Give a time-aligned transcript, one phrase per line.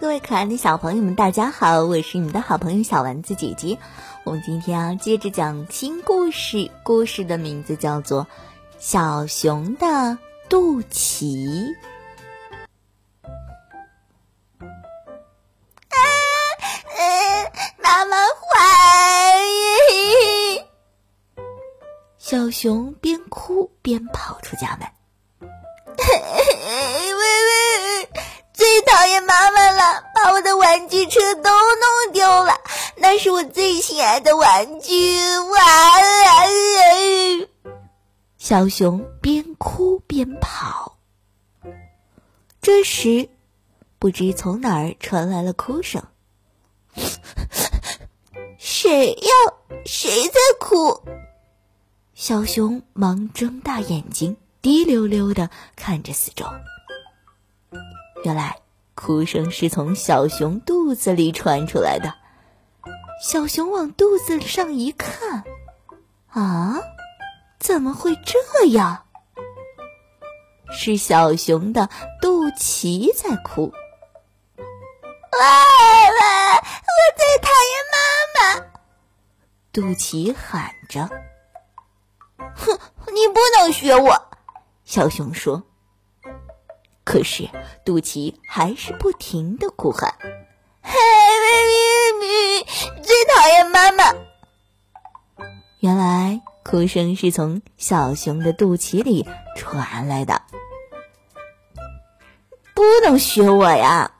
[0.00, 1.82] 各位可爱的小朋友们，大家好！
[1.82, 3.76] 我是你们的好朋友小丸子姐姐。
[4.22, 8.22] 我们今天啊，接着讲新故事，故事的名字叫做
[8.78, 10.16] 《小熊的
[10.48, 11.24] 肚脐》。
[17.82, 19.40] 妈妈怀
[19.90, 20.64] 孕！
[22.18, 24.88] 小熊边哭边跑出家门。
[28.52, 29.47] 最讨厌妈妈，
[30.24, 32.60] 把我的玩具车都弄丢了。
[32.96, 35.16] 那是我最心爱的玩具。
[35.38, 35.60] 哇！
[38.36, 40.98] 小熊边哭边跑。
[42.60, 43.28] 这时，
[43.98, 46.02] 不知从哪儿传来了哭声。
[48.58, 49.30] 谁呀？
[49.84, 51.02] 谁在哭？
[52.14, 56.46] 小熊忙睁大眼睛，滴溜溜的看着四周。
[58.24, 58.58] 原来，
[58.98, 62.12] 哭声是从小熊肚子里传出来的。
[63.22, 65.44] 小熊往肚子上一看，
[66.30, 66.80] 啊，
[67.60, 69.04] 怎么会这样？
[70.72, 71.88] 是小熊的
[72.20, 73.72] 肚脐在哭。
[74.58, 76.56] 哇哇！
[76.56, 77.96] 我最讨厌妈
[78.58, 78.66] 妈！
[79.72, 81.08] 肚脐喊着。
[82.36, 82.76] 哼，
[83.14, 84.28] 你不能学我！
[84.84, 85.62] 小熊说。
[87.08, 87.48] 可是，
[87.86, 90.14] 肚脐还是不停的哭喊
[90.82, 90.92] ：“嘿，
[92.20, 92.66] 咪咪，
[93.02, 94.04] 最讨厌妈妈！”
[95.80, 100.42] 原来，哭声是从小熊的肚脐里传来的。
[102.74, 104.10] 不能学我呀！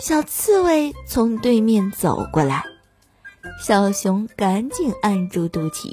[0.00, 2.64] 小刺猬从对面走过来，
[3.62, 5.92] 小熊赶紧按住肚脐，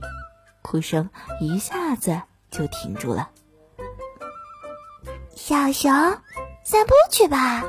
[0.64, 1.08] 哭声
[1.40, 3.30] 一下子就停住了。
[5.36, 5.92] 小熊，
[6.64, 7.64] 散步去吧。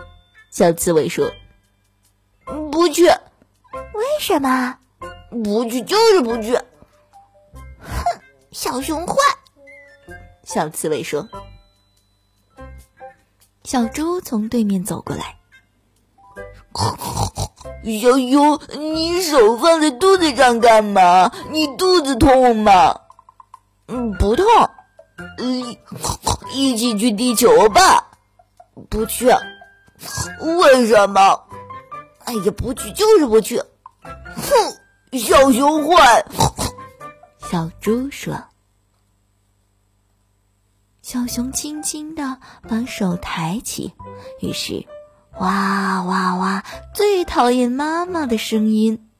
[0.50, 1.32] 小刺猬说
[2.70, 3.06] ：“不去。
[3.06, 4.78] 为什么？
[5.42, 6.54] 不去就是不去。”
[7.80, 8.20] 哼，
[8.50, 9.14] 小熊坏。
[10.44, 11.28] 小刺猬说
[13.64, 15.36] ：“小猪从对面走过来。
[17.84, 21.32] 小熊，你手放在肚子上干嘛？
[21.50, 23.00] 你肚子痛吗？
[23.88, 24.46] 嗯，不痛。”
[25.38, 25.78] 一
[26.52, 28.10] 一起去地球吧，
[28.88, 29.26] 不去，
[30.40, 31.44] 为什么？
[32.24, 33.58] 哎呀，不去就是不去。
[34.02, 36.24] 哼，小熊坏。
[37.50, 38.34] 小猪说。
[41.02, 43.92] 小熊轻轻的把手抬起，
[44.40, 44.86] 于是，
[45.38, 46.64] 哇哇哇，
[46.94, 49.10] 最讨厌妈妈的声音，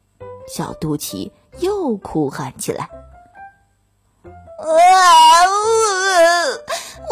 [0.46, 2.88] 小肚脐又哭喊起来。
[4.24, 4.68] 啊！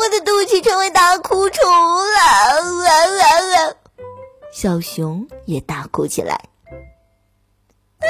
[0.00, 2.18] 我的肚脐成为大哭虫了！
[2.18, 3.76] 啊啊啊！
[4.50, 6.34] 小熊也大哭起来。
[6.34, 8.08] 啊！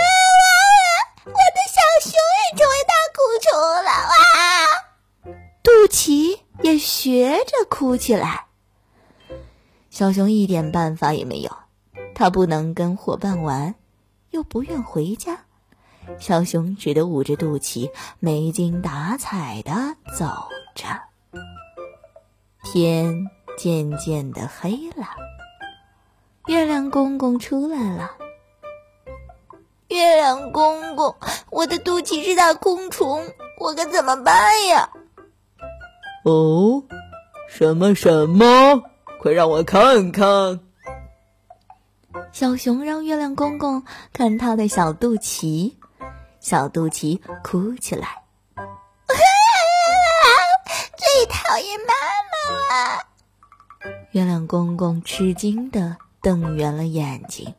[1.25, 3.91] 我的小熊也成为大哭虫了！
[4.06, 5.34] 哇！
[5.65, 8.47] 肚脐也学着哭起来。
[9.91, 11.50] 小熊一点办法也没有，
[12.15, 13.75] 他不能跟伙伴玩，
[14.31, 15.37] 又不愿回家。
[16.21, 17.91] 小熊只得捂着肚脐，
[18.21, 20.47] 没精打采的走
[20.77, 21.09] 着。
[22.72, 25.04] 天渐渐的黑了，
[26.47, 28.12] 月亮公公出来了。
[29.88, 31.12] 月亮公公，
[31.50, 33.26] 我的肚脐是大空虫，
[33.58, 34.88] 我该怎么办呀？
[36.25, 36.84] 哦，
[37.48, 38.81] 什么什么？
[39.20, 40.60] 快让我看看！
[42.31, 43.82] 小熊让月亮公公
[44.12, 45.75] 看他的小肚脐。
[46.38, 48.22] 小肚脐哭起来，
[50.97, 52.19] 最讨厌妈。
[54.12, 57.54] 月亮公公吃惊的瞪圆了眼睛。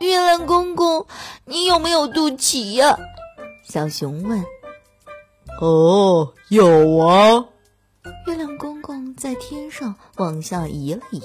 [0.00, 1.06] 月亮公公，
[1.44, 2.98] 你有没有肚脐呀？
[3.64, 4.42] 小熊问。
[5.60, 7.44] 哦，有啊。
[8.26, 11.22] 月亮公公在天上往下移了移，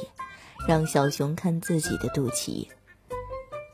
[0.67, 2.67] 让小熊看自己的肚脐。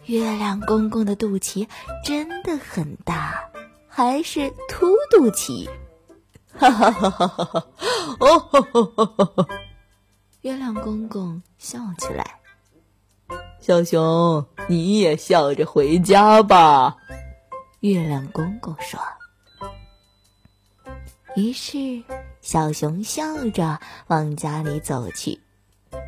[0.05, 1.67] 月亮公公的肚脐
[2.05, 3.49] 真的很大，
[3.87, 5.67] 还是凸肚脐，
[6.69, 7.65] 哈哈哈哈哈哈！
[8.19, 9.47] 哦！
[10.41, 12.35] 月亮公公笑起来。
[13.59, 16.95] 小熊，你也笑着回家吧。
[17.79, 18.99] 月亮公公说。
[21.35, 22.03] 于是，
[22.41, 25.41] 小熊笑着往家里走去。
[25.89, 25.99] 哈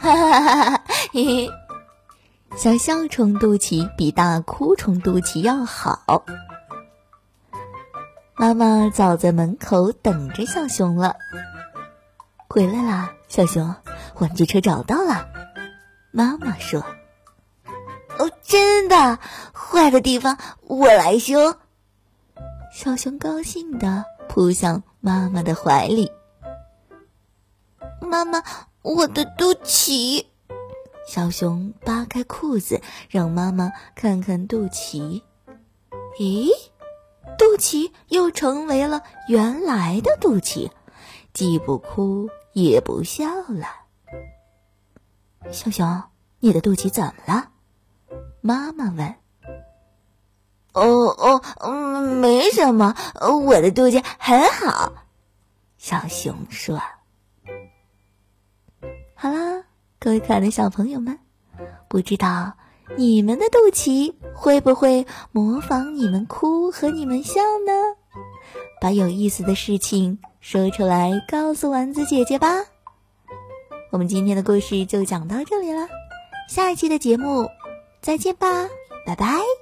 [0.00, 1.50] 哈哈哈哈嘿。
[2.56, 6.24] 小笑虫肚脐比大哭虫肚脐要好。
[8.34, 11.16] 妈妈早在门口等着小熊了。
[12.48, 13.74] 回来啦，小熊。
[14.18, 15.26] 玩具车找到了。
[16.10, 16.84] 妈妈说
[18.18, 19.18] ：“哦，真的，
[19.52, 21.56] 坏的地方我来修。”
[22.72, 26.10] 小熊高兴的扑向妈妈的怀里。
[28.00, 28.42] 妈妈，
[28.82, 30.26] 我的肚脐。
[31.06, 32.80] 小熊扒开裤子，
[33.10, 35.22] 让妈妈看看肚脐。
[36.18, 36.50] 咦，
[37.62, 40.72] 脐又成为了原来的肚脐，
[41.32, 43.68] 既不哭也不笑了。
[45.52, 46.02] 小熊，
[46.40, 47.50] 你的肚脐怎么了？
[48.40, 49.14] 妈妈问。
[50.72, 52.96] 哦哦，嗯，没什么，
[53.46, 54.92] 我的肚脐很好。
[55.78, 56.82] 小熊说。
[59.14, 59.64] 好啦。
[60.00, 61.20] 各位可爱的小朋友们，
[61.86, 62.54] 不知道
[62.96, 67.72] 你们的肚脐会不会模仿你们哭和你们笑呢？
[68.80, 72.48] 把有意思的事情说出来，告诉丸子姐姐吧。
[73.90, 75.86] 我们今天的故事就讲到这里了，
[76.48, 77.48] 下一期的节目
[78.00, 78.68] 再见吧，
[79.06, 79.61] 拜拜。